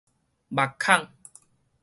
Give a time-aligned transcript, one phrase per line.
[0.49, 1.09] 目孔